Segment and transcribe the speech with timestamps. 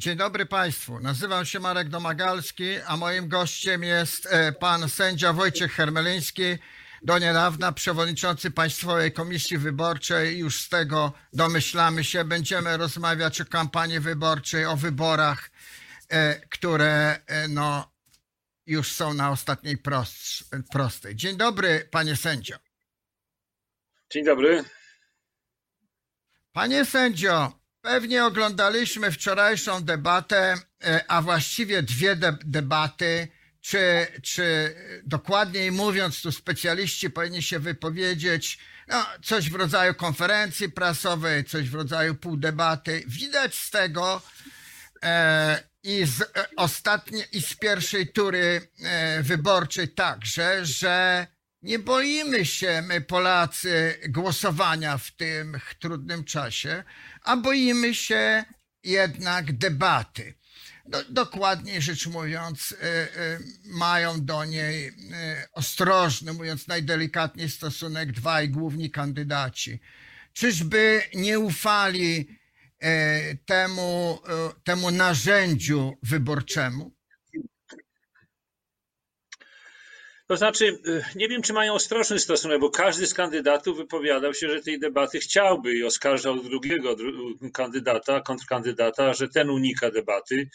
[0.00, 1.00] Dzień dobry Państwu.
[1.00, 6.42] Nazywam się Marek Domagalski, a moim gościem jest e, pan sędzia Wojciech Hermeliński,
[7.02, 10.38] do niedawna przewodniczący Państwowej Komisji Wyborczej.
[10.38, 12.24] Już z tego domyślamy się.
[12.24, 15.50] Będziemy rozmawiać o kampanii wyborczej, o wyborach,
[16.08, 17.92] e, które e, no,
[18.66, 21.16] już są na ostatniej prost, prostej.
[21.16, 22.56] Dzień dobry, panie sędzio.
[24.10, 24.64] Dzień dobry.
[26.52, 33.28] Panie sędzio, pewnie oglądaliśmy wczorajszą debatę, e, a właściwie dwie de debaty.
[33.60, 41.44] Czy, czy dokładniej mówiąc, tu specjaliści powinni się wypowiedzieć, no, coś w rodzaju konferencji prasowej,
[41.44, 43.04] coś w rodzaju półdebaty.
[43.06, 44.22] Widać z tego
[45.02, 51.26] e, i z e, i z pierwszej tury e, wyborczej także, że
[51.62, 56.84] nie boimy się my Polacy głosowania w tym trudnym czasie,
[57.22, 58.44] a boimy się
[58.84, 60.34] jednak debaty.
[60.86, 64.92] Do, dokładniej rzecz mówiąc, y, y, mają do niej y,
[65.52, 69.80] ostrożny, mówiąc najdelikatniej, stosunek dwaj główni kandydaci.
[70.32, 72.40] Czyżby nie ufali
[73.46, 74.18] temu,
[74.64, 76.99] temu narzędziu wyborczemu?
[80.30, 84.48] To znaczy, y, nie wiem, czy mają ostrożny stosunek, bo każdy z kandydatów wypowiadał się,
[84.48, 86.96] że tej debaty chciałby i oskarżał drugiego
[87.52, 90.50] kandydata, kontrkandydata, że ten unika debaty.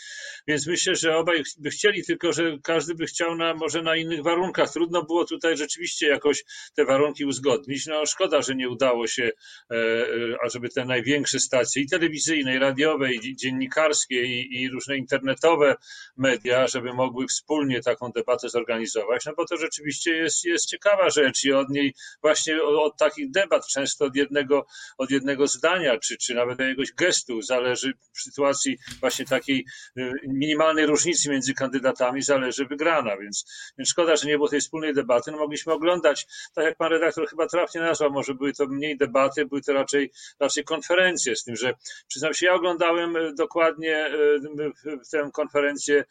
[0.47, 4.23] Więc myślę, że obaj by chcieli, tylko że każdy by chciał na, może na innych
[4.23, 4.71] warunkach.
[4.71, 6.43] Trudno było tutaj rzeczywiście jakoś
[6.75, 7.85] te warunki uzgodnić.
[7.85, 10.07] No szkoda, że nie udało się, e, e,
[10.45, 15.75] ażeby te największe stacje i telewizyjne, i radiowe, i dziennikarskie, i, i różne internetowe
[16.17, 21.09] media, żeby mogły wspólnie taką debatę zorganizować, no bo to, że rzeczywiście jest, jest ciekawa
[21.09, 24.65] rzecz i od niej właśnie od, takich debat, często od jednego,
[24.97, 29.65] od jednego zdania, czy, czy nawet jakiegoś gestu zależy w sytuacji właśnie takiej
[29.97, 33.45] y, minimalnej różnicy między kandydatami zależy wygrana, więc,
[33.77, 35.31] więc szkoda, że nie było tej wspólnej debaty.
[35.31, 39.45] No mogliśmy oglądać, tak jak pan redaktor chyba trafnie nazwał, może były to mniej debaty,
[39.45, 41.73] były to raczej, raczej konferencje, z tym, że
[42.07, 46.03] przyznam się, ja oglądałem y, dokładnie y, tę konferencję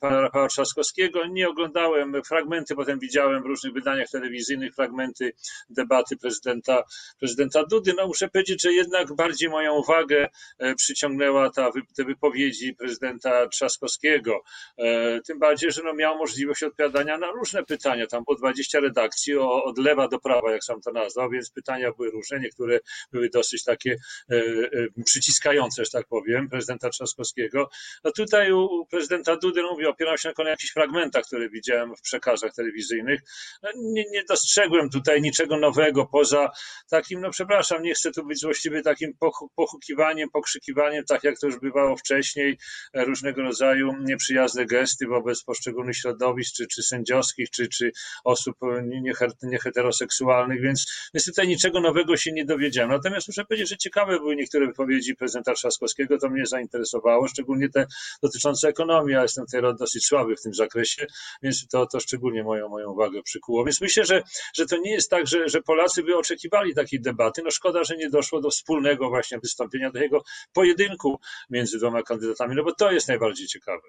[0.00, 5.32] pana Rafała Trzaskowskiego, nie oglądałem fragmenty potem widziałem w różnych wydaniach telewizyjnych fragmenty
[5.70, 6.82] debaty prezydenta,
[7.18, 7.94] prezydenta Dudy.
[7.96, 10.28] No muszę powiedzieć, że jednak bardziej moją uwagę
[10.58, 14.40] e, przyciągnęła ta, te wypowiedzi prezydenta Trzaskowskiego.
[14.78, 18.06] E, tym bardziej, że no miał możliwość odpowiadania na różne pytania.
[18.06, 22.10] Tam było 20 redakcji od lewa do prawa, jak sam to nazwał, więc pytania były
[22.10, 22.40] różne.
[22.40, 22.80] Niektóre
[23.12, 23.96] były dosyć takie
[24.30, 24.42] e,
[25.04, 27.68] przyciskające, że tak powiem, prezydenta Trzaskowskiego.
[28.04, 32.00] No tutaj u prezydenta Dudy, no mówię, opieram się na jakichś fragmentach, które widziałem w
[32.00, 33.20] przekazach telewizyjnych.
[33.62, 36.50] No, nie, nie dostrzegłem tutaj niczego nowego poza
[36.90, 39.12] takim, no przepraszam, nie chcę tu być właściwie takim
[39.56, 42.58] pochukiwaniem, pokrzykiwaniem, tak jak to już bywało wcześniej,
[42.94, 47.92] różnego rodzaju nieprzyjazne gesty wobec poszczególnych środowisk, czy, czy sędziowskich, czy, czy
[48.24, 48.56] osób
[49.42, 52.90] nieheteroseksualnych, więc, więc tutaj niczego nowego się nie dowiedziałem.
[52.90, 57.86] Natomiast muszę powiedzieć, że ciekawe były niektóre wypowiedzi prezydenta Trzaskowskiego, to mnie zainteresowało, szczególnie te
[58.22, 59.14] dotyczące ekonomii.
[59.14, 61.06] Ja jestem tutaj dosyć słaby w tym zakresie,
[61.42, 63.64] więc to, to szczególnie moją, moją uwagę przykuło.
[63.64, 64.22] Więc myślę, że,
[64.54, 67.42] że to nie jest tak, że, że Polacy by oczekiwali takiej debaty.
[67.44, 71.20] No szkoda, że nie doszło do wspólnego właśnie wystąpienia, do jego pojedynku
[71.50, 73.82] między dwoma kandydatami, no bo to jest najbardziej ciekawe.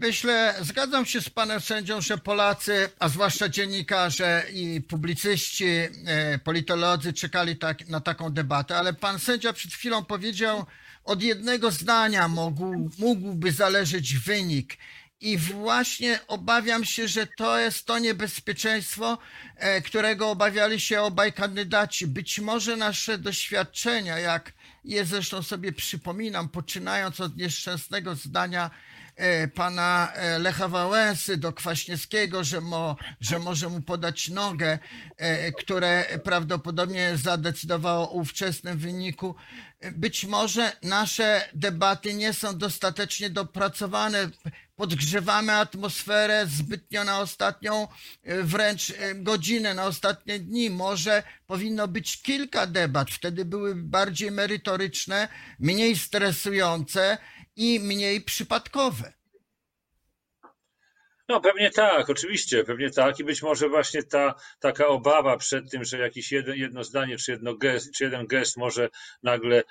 [0.00, 7.12] Myślę, zgadzam się z panem sędzią, że Polacy, a zwłaszcza dziennikarze i publicyści, e, politolodzy
[7.12, 10.64] czekali tak, na taką debatę, ale pan sędzia przed chwilą powiedział,
[11.04, 14.76] od jednego zdania mógł, mógłby zależeć wynik.
[15.20, 19.18] I właśnie obawiam się, że to jest to niebezpieczeństwo,
[19.56, 22.06] e, którego obawiali się obaj kandydaci.
[22.06, 24.52] Być może nasze doświadczenia, jak
[24.84, 28.70] je zresztą sobie przypominam, poczynając od nieszczęsnego zdania
[29.54, 34.78] pana e, Lecha Wałęsy do Kwaśniewskiego, że, mo, że może mu podać nogę,
[35.58, 39.34] które prawdopodobnie zadecydowało o ówczesnym wyniku.
[39.92, 44.30] Być może nasze debaty nie są dostatecznie dopracowane
[44.80, 47.88] podgrzewamy atmosferę zbytnio na ostatnią
[48.22, 50.70] e, wręcz e, godzinę, na ostatnie dni.
[50.70, 55.28] Może powinno być kilka debat, wtedy były bardziej merytoryczne,
[55.58, 57.18] mniej stresujące
[57.60, 59.12] i mniej przypadkowe.
[61.30, 63.20] No pewnie tak, oczywiście, pewnie tak.
[63.20, 67.32] I być może właśnie ta taka obawa przed tym, że jakieś jedno, jedno zdanie czy,
[67.32, 68.88] jedno gest, czy jeden gest może
[69.22, 69.64] nagle e,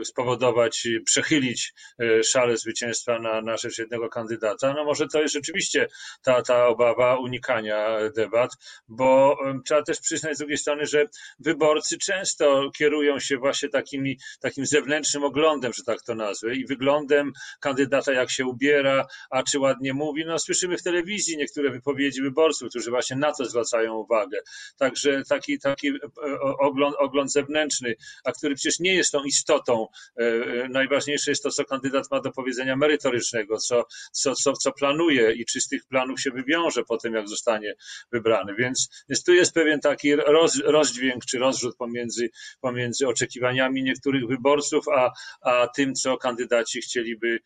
[0.00, 5.34] e, spowodować, przechylić e, szale zwycięstwa na, na rzecz jednego kandydata, no może to jest
[5.34, 5.88] rzeczywiście
[6.22, 8.50] ta, ta obawa unikania debat,
[8.88, 11.06] bo trzeba też przyznać z drugiej strony, że
[11.38, 17.32] wyborcy często kierują się właśnie takimi, takim zewnętrznym oglądem, że tak to nazwę i wyglądem
[17.60, 22.22] kandydata, jak się ubiera, a czy ładnie mówi, no słyszy słyszymy w telewizji niektóre wypowiedzi
[22.22, 24.40] wyborców, którzy właśnie na to zwracają uwagę.
[24.78, 27.94] Także taki, taki e, ogląd, ogląd zewnętrzny,
[28.24, 29.86] a który przecież nie jest tą istotą.
[30.18, 34.72] E, e, najważniejsze jest to, co kandydat ma do powiedzenia merytorycznego, co, co, co, co
[34.72, 37.74] planuje i czy z tych planów się wywiąże potem, jak zostanie
[38.12, 38.54] wybrany.
[38.54, 42.30] Więc, więc tu jest pewien taki roz, rozdźwięk czy rozrzut pomiędzy,
[42.60, 45.10] pomiędzy oczekiwaniami niektórych wyborców, a,
[45.42, 47.38] a tym, co kandydaci chcieliby,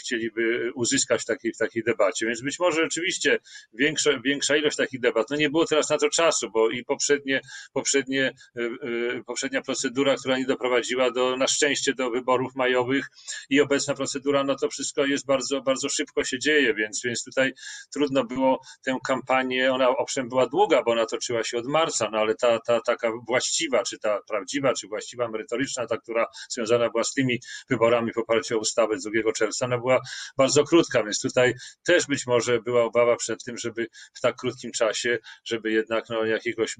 [0.00, 2.26] chcieliby uzyskać w takiej, w takiej debacie.
[2.26, 3.38] Więc być może rzeczywiście
[3.72, 5.30] większa, większa ilość takich debat.
[5.30, 7.40] No nie było teraz na to czasu, bo i poprzednie,
[7.72, 13.06] poprzednie, e, e, poprzednia procedura, która nie doprowadziła do, na szczęście do wyborów majowych
[13.50, 17.52] i obecna procedura, no to wszystko jest bardzo, bardzo szybko się dzieje, więc, więc tutaj
[17.92, 22.18] trudno było tę kampanię, ona owszem była długa, bo ona toczyła się od marca, no
[22.18, 27.04] ale ta, ta taka właściwa, czy ta prawdziwa, czy właściwa merytoryczna, ta, która związana była
[27.04, 27.40] z tymi
[27.70, 30.00] wyborami w oparciu o ustawę z 2 czerwca, ona była
[30.36, 31.54] bardzo krótka, więc tutaj
[31.86, 36.08] też być może może była obawa przed tym, żeby w tak krótkim czasie, żeby jednak
[36.08, 36.76] no, jakiegoś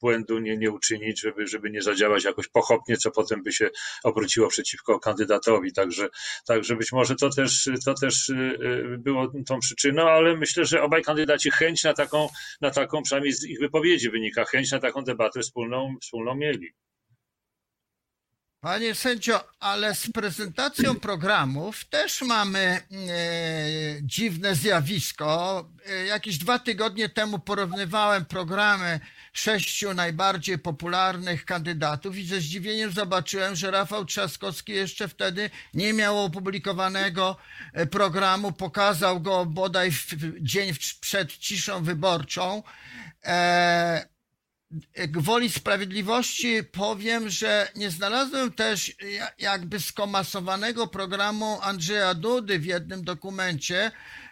[0.00, 3.70] błędu nie, nie uczynić, żeby, żeby nie zadziałać jakoś pochopnie, co potem by się
[4.04, 5.72] obróciło przeciwko kandydatowi.
[5.72, 6.08] Także,
[6.46, 10.82] także być może to też, to też y, y, było tą przyczyną, ale myślę, że
[10.82, 12.28] obaj kandydaci chęć na taką,
[12.60, 16.72] na taką, przynajmniej z ich wypowiedzi wynika, chęć na taką debatę wspólną, wspólną mieli.
[18.60, 22.80] Panie sędzio, ale z prezentacją programów też mamy e,
[24.02, 25.64] dziwne zjawisko.
[25.86, 29.00] E, jakieś dwa tygodnie temu porównywałem programy
[29.32, 36.18] sześciu najbardziej popularnych kandydatów i ze zdziwieniem zobaczyłem, że Rafał Trzaskowski jeszcze wtedy nie miał
[36.18, 37.36] opublikowanego
[37.72, 38.52] e, programu.
[38.52, 42.62] Pokazał go bodaj w dzień przed ciszą wyborczą.
[43.24, 44.17] E,
[45.08, 48.94] gwoli sprawiedliwości powiem, że nie znalazłem też
[49.38, 53.90] jakby skomasowanego programu Andrzeja Dudy w jednym dokumencie,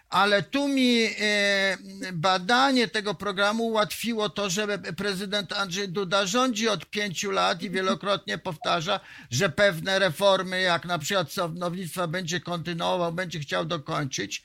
[0.09, 1.77] ale tu mi e,
[2.13, 8.37] badanie tego programu ułatwiło to, że prezydent Andrzej Duda rządzi od pięciu lat i wielokrotnie
[8.37, 8.99] powtarza,
[9.31, 14.43] że pewne reformy, jak na przykład sądownictwa, będzie kontynuował, będzie chciał dokończyć.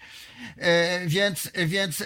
[0.56, 2.04] E, więc, więc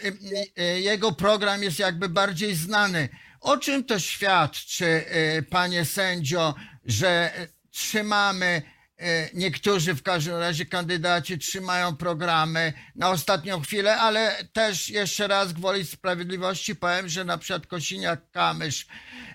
[0.56, 3.09] e, jego program jest jakby bardziej znany.
[3.47, 6.55] O czym to świadczy, e, panie sędzio,
[6.85, 7.33] że
[7.71, 8.63] trzymamy,
[8.99, 15.53] e, niektórzy w każdym razie kandydaci trzymają programy na ostatnią chwilę, ale też jeszcze raz
[15.53, 18.87] gwoli sprawiedliwości powiem, że na przykład Kosiniak-Kamysz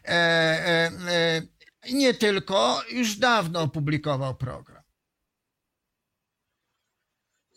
[0.06, 1.42] e,
[1.92, 4.81] nie tylko, już dawno opublikował program.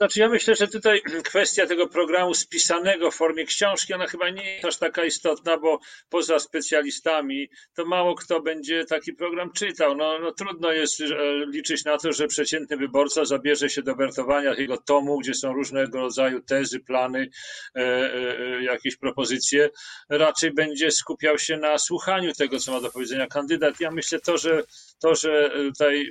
[0.04, 4.54] Znaczy ja myślę, że tutaj kwestia tego programu spisanego w formie książki, ona chyba nie
[4.54, 5.78] jest aż taka istotna, bo
[6.08, 9.96] poza specjalistami to mało kto będzie taki program czytał.
[9.96, 11.06] No, no trudno jest e,
[11.46, 16.00] liczyć na to, że przeciętny wyborca zabierze się do wertowania tego tomu, gdzie są różnego
[16.00, 17.28] rodzaju tezy, plany,
[17.76, 19.70] e, e, jakieś propozycje.
[20.08, 23.80] Raczej będzie skupiał się na słuchaniu tego, co ma do powiedzenia kandydat.
[23.80, 24.62] Ja myślę to, że
[24.98, 26.10] to, że tutaj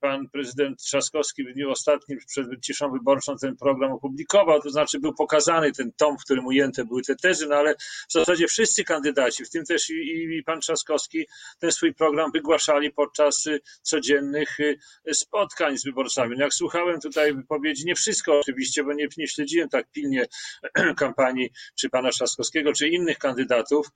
[0.00, 5.14] pan prezydent Trzaskowski w dniu ostatnim przed ciszą wyborczą ten program opublikował, to znaczy był
[5.14, 7.74] pokazany ten tom, w którym ujęte były te tezy, no ale
[8.08, 11.26] w zasadzie wszyscy kandydaci, w tym też i, i pan Trzaskowski,
[11.58, 14.78] ten swój program wygłaszali podczas y, codziennych y,
[15.12, 16.36] spotkań z wyborcami.
[16.36, 20.26] No jak słuchałem tutaj wypowiedzi, nie wszystko oczywiście, bo nie, nie śledziłem tak pilnie
[20.98, 23.86] kampanii czy pana Trzaskowskiego, czy innych kandydatów,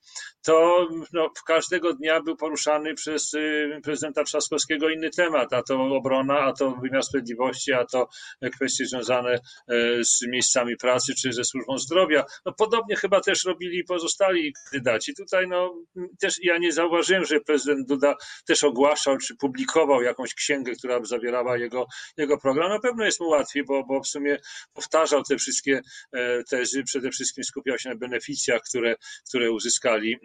[0.43, 3.81] to no, każdego dnia był poruszany przez y,
[4.17, 8.09] prezydenta Trzaskowskiego inny temat, a to obrona, a to wymiar sprawiedliwości, a to
[8.55, 12.25] kwestie związane e, z miejscami pracy czy ze służbą zdrowia.
[12.47, 15.15] No podobnie chyba też robili pozostali kandydaci.
[15.15, 15.75] Tutaj no
[16.21, 18.15] też ja nie zauważyłem, że prezydent Duda
[18.47, 22.69] też ogłaszał czy publikował jakąś księgę, która by zawierała jego, jego program.
[22.69, 24.39] Na pewno jest mu łatwiej, bo, bo w sumie
[24.75, 25.81] powtarzał te wszystkie
[26.13, 28.95] e, tezy, przede wszystkim skupiał się na beneficjach, które,
[29.29, 30.19] które uzyskali e,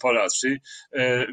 [0.00, 0.60] Polacy.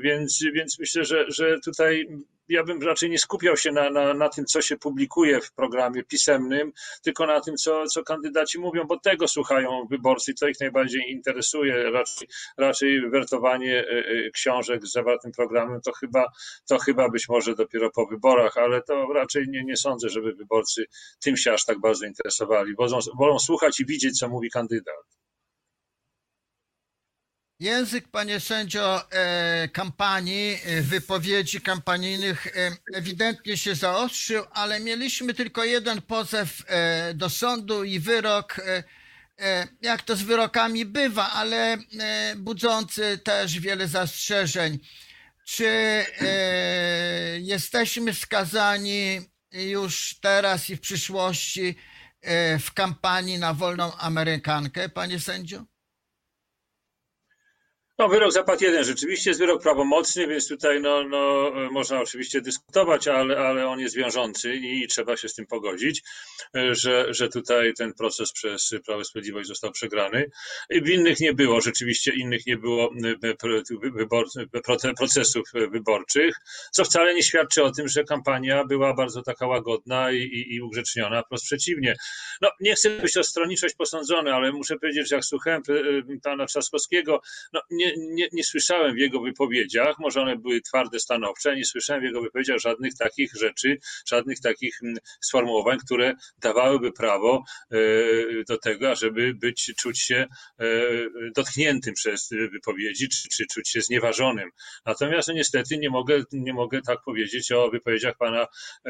[0.02, 2.08] Więc, więc myślę, że, że tutaj
[2.52, 6.04] ja bym raczej nie skupiał się na, na, na tym, co się publikuje w programie
[6.04, 6.72] pisemnym,
[7.04, 11.92] tylko na tym, co, co kandydaci mówią, bo tego słuchają wyborcy, to ich najbardziej interesuje.
[11.92, 13.86] Raczej, raczej wertowanie
[14.34, 16.26] książek z zawartym programem to chyba,
[16.68, 20.86] to chyba być może dopiero po wyborach, ale to raczej nie, nie sądzę, żeby wyborcy
[21.24, 22.76] tym się aż tak bardzo interesowali.
[22.76, 25.21] Wolą, wolą słuchać i widzieć, co mówi kandydat.
[27.62, 35.64] Język, panie sędzio, e, kampanii, e, wypowiedzi kampanijnych e, ewidentnie się zaostrzył, ale mieliśmy tylko
[35.64, 36.64] jeden pozew
[37.14, 38.62] do sądu i wyrok,
[39.82, 41.78] jak to z wyrokami bywa, ale
[42.36, 44.80] budzący też wiele zastrzeżeń.
[45.46, 46.06] Czy
[47.40, 51.76] jesteśmy skazani już teraz i w przyszłości
[52.60, 55.71] w kampanii na wolną Amerykankę, panie sędzio?
[58.02, 58.84] No, wyrok zapadł jeden.
[58.84, 63.96] Rzeczywiście jest wyrok prawomocny, więc tutaj no, no, można oczywiście dyskutować, ale, ale on jest
[63.96, 66.04] wiążący i trzeba się z tym pogodzić,
[66.72, 70.26] że, że tutaj ten proces przez Prawo i Sprawiedliwość został przegrany.
[70.70, 72.90] W innych nie było, rzeczywiście innych nie było
[73.94, 74.26] wybor,
[74.98, 76.36] procesów wyborczych,
[76.72, 80.62] co wcale nie świadczy o tym, że kampania była bardzo taka łagodna i, i, i
[80.62, 81.22] ugrzeczniona.
[81.24, 81.96] Wprost przeciwnie.
[82.42, 85.62] No, nie chcę być o stronniczość posądzony, ale muszę powiedzieć, że jak słuchałem
[86.24, 87.22] pana Trzaskowskiego,
[87.54, 92.02] no, nie, nie, nie, słyszałem w jego wypowiedziach, może one były twarde, stanowcze, nie słyszałem
[92.02, 97.78] w jego wypowiedziach żadnych takich rzeczy, żadnych takich mm, sformułowań, które dawałyby prawo e,
[98.48, 100.28] do tego, ażeby być, czuć się
[100.60, 100.66] e,
[101.36, 104.50] dotkniętym przez wypowiedzi, czy, czy czuć się znieważonym.
[104.86, 108.48] Natomiast no, niestety nie mogę, nie mogę tak powiedzieć o wypowiedziach pana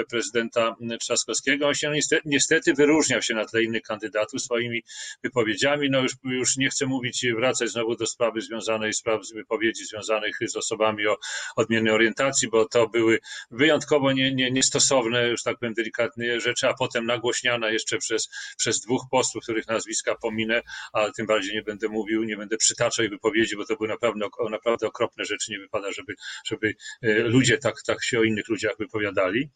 [0.10, 1.68] prezydenta Trzaskowskiego.
[1.68, 4.84] On się niestety, niestety wyróżniał się na tle innych kandydatów swoimi
[5.24, 5.90] wypowiedziami.
[5.90, 9.86] No już, już nie chcę mówić, wracać znowu do sprawy związanej i spraw z wypowiedzi
[9.86, 11.18] związanych z osobami o
[11.56, 13.20] odmiennej orientacji, bo to były
[13.52, 18.82] wyjątkowo nie, nie, niestosowne, już tak powiem, delikatne rzeczy, a potem nagłośniana jeszcze przez, przez
[18.82, 20.62] dwóch posłów, których nazwiska pominę,
[20.94, 24.28] ale tym bardziej nie będę mówił, nie będę przytaczał ich wypowiedzi, bo to były naprawdę,
[24.50, 25.52] naprawdę okropne rzeczy.
[25.52, 29.50] Nie wypada, żeby, żeby e, ludzie tak, tak się o innych ludziach wypowiadali.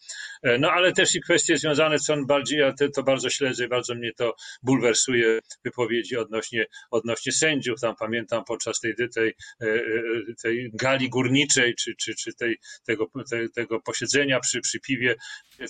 [0.44, 4.14] E, no ale też i kwestie związane, co bardziej, ja to bardzo śledzę, bardzo mnie
[4.14, 7.82] to bulwersuje, wypowiedzi odnośnie, odnośnie sędziów.
[7.82, 9.82] Tam pamiętam podczas tej, tej e, e,
[10.42, 15.16] tej gali górniczej, czy, czy, czy tej, tego, te, tego posiedzenia przy, przy piwie.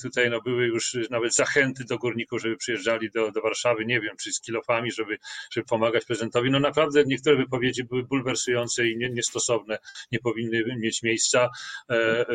[0.02, 4.16] Tutaj no, były już nawet zachęty do górników, żeby przyjeżdżali do, do Warszawy, nie wiem,
[4.24, 5.18] czy z kilofami, żeby,
[5.52, 6.52] żeby pomagać prezydentowi.
[6.52, 9.78] No naprawdę niektóre wypowiedzi były bulwersujące i nie, niestosowne,
[10.12, 11.50] nie powinny mieć miejsca.
[11.90, 12.26] E, e,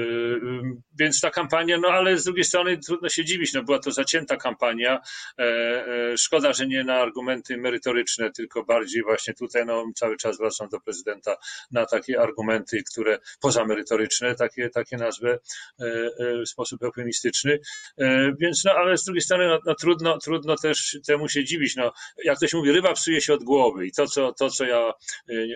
[0.98, 4.36] więc ta kampania, no ale z drugiej strony trudno się dziwić, no była to zacięta
[4.36, 5.00] kampania.
[5.38, 10.38] E, e szkoda, że nie na argumenty merytoryczne, tylko bardziej właśnie tutaj no, cały czas
[10.38, 11.36] wracam do prezydenta prezydenta
[11.70, 15.38] na takie argumenty, które pozamerytoryczne, takie, takie nazwę
[15.80, 17.60] e, e, w sposób eufemistyczny.
[17.98, 21.76] E, więc, no, ale z drugiej strony, no, no, trudno, trudno też temu się dziwić.
[21.76, 21.92] No,
[22.24, 24.92] jak ktoś mówi, ryba psuje się od głowy i to, co, to, co ja,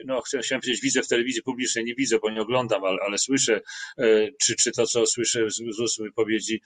[0.04, 3.60] no, chciałem powiedzieć, widzę w telewizji publicznej, nie widzę, bo nie oglądam, ale, ale słyszę,
[4.42, 5.54] czy, czy to, co słyszę z,
[5.94, 6.62] z wypowiedzi,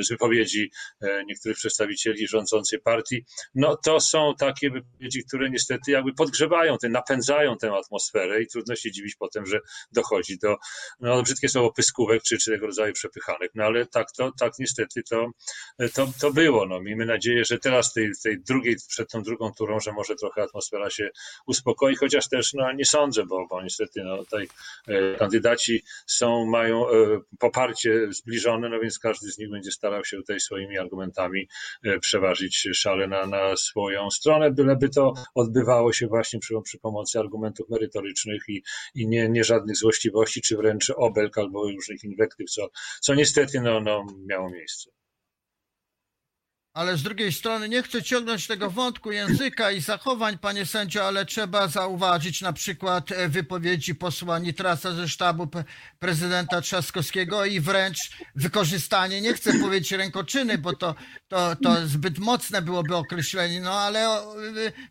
[0.00, 0.70] z wypowiedzi
[1.26, 3.24] niektórych przedstawicieli rządzącej partii,
[3.54, 8.76] no to są takie wypowiedzi, które niestety jakby podgrzewają, te, napędzają tę atmosferę i trudno
[8.76, 9.60] się dziwić potem, że
[9.92, 10.56] dochodzi do,
[11.00, 13.50] no brzydkie słowo, pyskówek czy, czy tego rodzaju przepychanek.
[13.54, 15.30] No ale tak to, tak niestety to,
[15.94, 16.66] to, to było.
[16.66, 20.42] No, miejmy nadzieję, że teraz tej, tej drugiej, przed tą drugą turą, że może trochę
[20.42, 21.10] atmosfera się
[21.46, 24.48] uspokoi, chociaż też no, nie sądzę, bo, bo niestety no, tutaj
[24.88, 26.92] e, kandydaci są, mają e,
[27.38, 31.48] poparcie zbliżone, no więc każdy z nich będzie starał się tutaj swoimi argumentami
[31.84, 37.18] e, przeważyć szale na, na swoją stronę, byleby to odbywało się właśnie przy, przy pomocy
[37.18, 38.62] argumentów merytorycznych i,
[38.94, 42.68] i nie, nie żadnych złośliwości, czy wręcz obelg albo różnych inwektyw, co,
[43.00, 44.90] co niestety no, no, miało miejsce.
[46.74, 51.26] Ale z drugiej strony nie chcę ciągnąć tego wątku języka i zachowań, panie sędzio, ale
[51.26, 55.48] trzeba zauważyć na przykład e, wypowiedzi posła Nitrasa ze sztabu
[55.98, 57.98] prezydenta Trzaskowskiego i wręcz
[58.34, 60.94] wykorzystanie, nie chcę powiedzieć rękoczyny, bo to,
[61.28, 64.22] to, to zbyt mocne byłoby określenie, no ale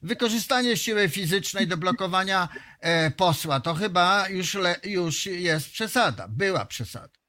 [0.01, 7.20] wykorzystanie siły fizycznej do blokowania e, posła, to chyba już, już jest przesada, była przesada.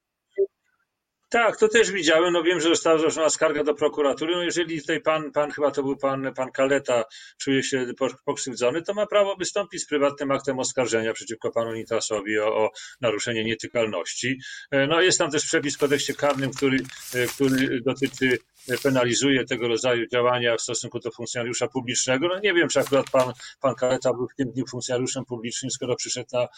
[1.33, 2.33] Tak, to też widziałem.
[2.33, 4.35] No wiem, że została złożona skarga do prokuratury.
[4.37, 7.05] No jeżeli tutaj pan, pan chyba to był pan, pan Kaleta,
[7.39, 7.87] czuje się
[8.25, 12.71] pokrzywdzony, to ma prawo wystąpić z prywatnym aktem oskarżenia przeciwko panu Nitrasowi o, o
[13.01, 14.39] naruszenie nietykalności.
[14.71, 16.79] E, no jest tam też przepis w kodeksie karnym, który,
[17.15, 18.39] e, który dotyczy
[18.83, 22.29] penalizuje tego rodzaju działania w stosunku do funkcjonariusza publicznego.
[22.29, 25.97] No nie wiem, czy akurat pan, pan Kaleta był w tym dniu funkcjonariuszem publicznym, skoro
[25.97, 26.49] przyszedł na,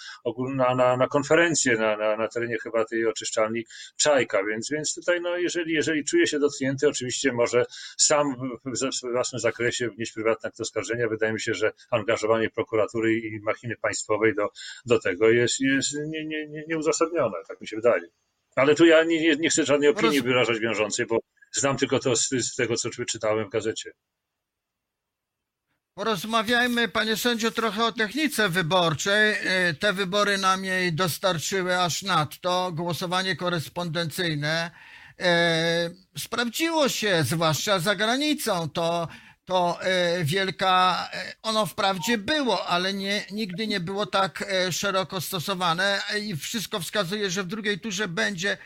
[0.55, 3.65] na, na, na konferencję na, na, na terenie chyba tej oczyszczalni
[3.97, 7.65] Czajka, więc, więc tutaj no, jeżeli, jeżeli czuje się dotknięty, oczywiście może
[7.99, 8.35] sam
[8.65, 11.09] w, własnym zakresie wnieść prywatne akt oskarżenia.
[11.09, 14.49] Wydaje mi się, że angażowanie prokuratury i machiny państwowej do,
[14.87, 18.03] do tego jest, jest nie, nie, nie, nieuzasadnione, tak mi się wydaje.
[18.57, 21.19] Ale tu ja nie, nie chcę żadnej opinii wyrażać wiążącej, bo
[21.61, 23.93] znam tylko to z, z tego, co czytałem w gazecie.
[25.95, 29.35] Porozmawiajmy, panie sędzio, trochę o technice wyborczej.
[29.71, 32.73] Y, te wybory nam jej dostarczyły aż nadto.
[32.73, 34.71] Głosowanie korespondencyjne
[35.21, 35.25] y,
[36.19, 38.69] sprawdziło się, zwłaszcza za granicą.
[38.69, 39.09] To
[39.45, 45.21] to e, wielka, e, ono wprawdzie było, ale nie, nigdy nie było tak e, szeroko
[45.21, 46.03] stosowane.
[46.23, 48.57] I wszystko wskazuje, że w drugiej turze będzie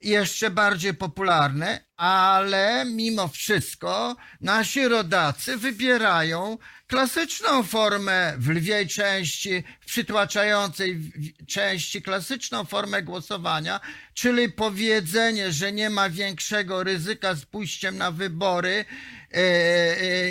[0.00, 9.86] jeszcze bardziej popularne, ale mimo wszystko nasi rodacy wybierają klasyczną formę w lwiej części, w
[9.86, 11.12] przytłaczającej
[11.48, 13.80] części klasyczną formę głosowania,
[14.14, 18.84] czyli powiedzenie, że nie ma większego ryzyka z pójściem na wybory,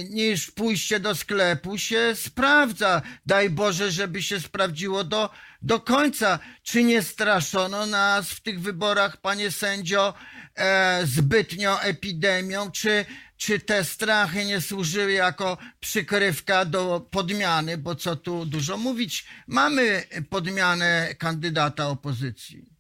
[0.10, 3.02] niż pójście do sklepu się sprawdza.
[3.26, 5.30] Daj Boże, żeby się sprawdziło do,
[5.62, 6.40] do końca.
[6.64, 10.14] Czy nie straszono nas w tych wyborach, panie sędzio,
[10.56, 12.72] e, zbytnio epidemią?
[12.72, 13.06] Czy,
[13.38, 17.78] czy te strachy nie służyły jako przykrywka do podmiany?
[17.78, 22.77] Bo co tu dużo mówić, mamy podmianę kandydata opozycji.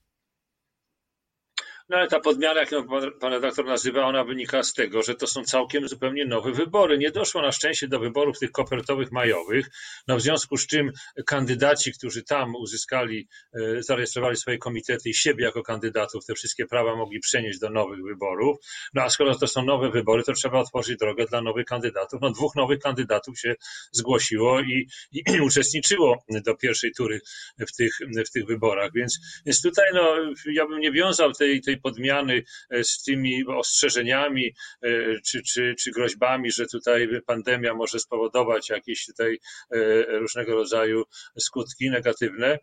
[1.90, 2.88] No ale ta podmiana, jak ją
[3.20, 6.98] pan redaktor nazywa, ona wynika z tego, że to są całkiem zupełnie nowe wybory.
[6.98, 9.70] Nie doszło na szczęście do wyborów tych kopertowych majowych,
[10.08, 10.92] no w związku z czym
[11.26, 16.96] kandydaci, którzy tam uzyskali, e, zarejestrowali swoje komitety i siebie jako kandydatów, te wszystkie prawa
[16.96, 18.58] mogli przenieść do nowych wyborów.
[18.94, 22.22] No a skoro to są nowe wybory, to trzeba otworzyć drogę dla nowych kandydatów.
[22.22, 23.56] No dwóch nowych kandydatów się
[23.92, 27.22] zgłosiło i, i, i uczestniczyło do pierwszej tury
[27.60, 30.16] w tych, w tych wyborach, więc, więc tutaj no,
[30.46, 34.90] ja bym nie wiązał tej, tej podmiany e, z tymi ostrzeżeniami e,
[35.26, 39.40] czy, czy, czy groźbami, że tutaj pandemia może spowodować jakieś tutaj
[39.72, 39.78] e,
[40.20, 41.04] różnego rodzaju
[41.40, 42.60] skutki negatywne.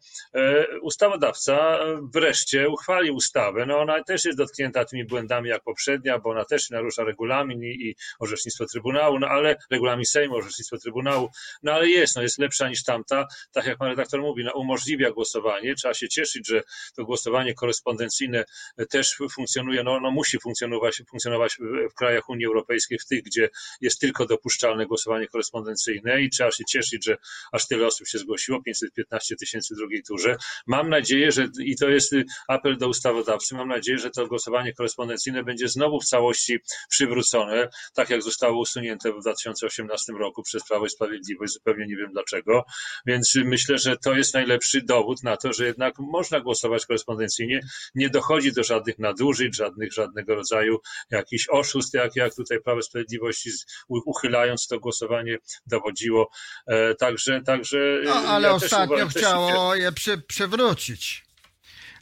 [0.82, 1.78] Ustawodawca
[2.14, 3.66] wreszcie uchwalił ustawę.
[3.66, 7.94] No ona też jest dotknięta tymi błędami jak poprzednia, bo ona też narusza regulamin i
[8.18, 11.28] orzecznictwo Trybunału, no ale regulamin Sejmu, orzecznictwo Trybunału,
[11.62, 13.26] no ale jest, no jest lepsza niż tamta.
[13.52, 15.74] Tak jak pan redaktor mówi, no umożliwia głosowanie.
[15.74, 16.62] Trzeba się cieszyć, że
[16.96, 18.44] to głosowanie korespondencyjne
[18.90, 21.58] też też funkcjonuje, no, no musi funkcjonować, funkcjonować
[21.90, 23.48] w krajach Unii Europejskiej, w tych, gdzie
[23.80, 27.16] jest tylko dopuszczalne głosowanie korespondencyjne i trzeba się cieszyć, że
[27.52, 30.36] aż tyle osób się zgłosiło, 515 tysięcy w drugiej turze.
[30.66, 32.12] Mam nadzieję, że i to jest
[32.48, 36.58] apel do ustawodawcy, mam nadzieję, że to głosowanie korespondencyjne będzie znowu w całości
[36.88, 42.12] przywrócone, tak jak zostało usunięte w 2018 roku przez Prawo i Sprawiedliwość, zupełnie nie wiem
[42.12, 42.64] dlaczego,
[43.06, 47.60] więc myślę, że to jest najlepszy dowód na to, że jednak można głosować korespondencyjnie,
[47.94, 50.78] nie dochodzi do żadnych żadnych nadużyć, żadnych, żadnego rodzaju
[51.10, 53.50] jakichś oszustw, jak, jak tutaj Prawo Sprawiedliwości
[53.88, 56.30] uchylając to głosowanie dowodziło.
[56.66, 58.00] E, także, także.
[58.04, 61.24] No, ale ja ostatnio uważam, chciało je przy, przywrócić.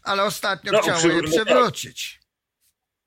[0.02, 2.20] Ale ostatnio no, chciało je przywrócić.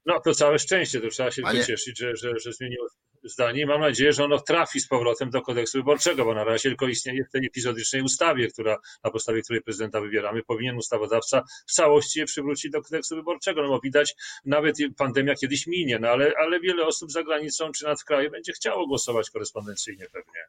[0.06, 1.66] No to całe szczęście, to trzeba się Panie...
[1.66, 2.88] cieszyć, że, że, że zmieniło
[3.26, 6.70] zdanie i mam nadzieję, że ono trafi z powrotem do kodeksu wyborczego, bo na razie
[6.70, 11.72] tylko istnieje w tej epizodycznej ustawie, która, na podstawie której prezydenta wybieramy, powinien ustawodawca w
[11.72, 16.32] całości je przywrócić do kodeksu wyborczego, no bo widać, nawet pandemia kiedyś minie, no ale,
[16.38, 20.46] ale wiele osób za granicą czy nad w kraju będzie chciało głosować korespondencyjnie pewnie.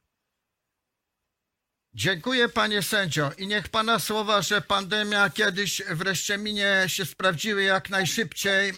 [1.97, 7.91] Dziękuję panie sędzio i niech pana słowa, że pandemia kiedyś wreszcie minie się sprawdziły jak
[7.91, 8.73] najszybciej,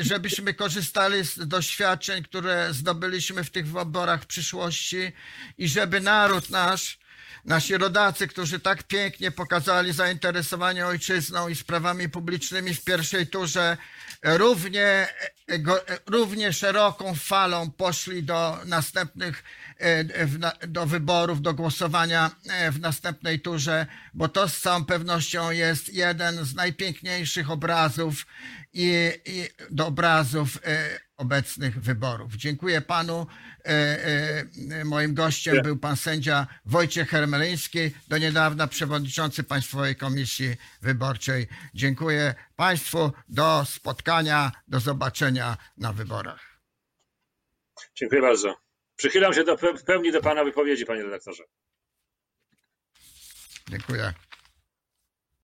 [0.00, 5.12] żebyśmy korzystali z doświadczeń, które zdobyliśmy w tych wyborach w przyszłości
[5.58, 6.98] i żeby naród nasz,
[7.44, 13.76] nasi rodacy, którzy tak pięknie pokazali zainteresowanie ojczyzną i sprawami publicznymi w pierwszej turze,
[14.22, 15.08] równie,
[16.06, 19.42] równie szeroką falą poszli do następnych
[19.80, 20.04] E,
[20.68, 26.44] do wyborów, do głosowania e, w następnej turze, bo to z całą pewnością jest jeden
[26.44, 28.26] z najpiękniejszych obrazów
[28.72, 32.34] i, i do obrazów e, obecnych wyborów.
[32.34, 33.26] Dziękuję panu.
[34.84, 41.46] Moim gościem był pan sędzia Wojciech Hermeliński, do niedawna przewodniczący Państwowej Komisji Wyborczej.
[41.74, 43.12] Dziękuję państwu.
[43.28, 46.60] Do spotkania, do zobaczenia na wyborach.
[47.94, 48.56] Dziękuję bardzo.
[48.96, 51.44] Przychylam się do, w pełni do Pana wypowiedzi, Panie redaktorze.
[53.70, 54.12] Dziękuję.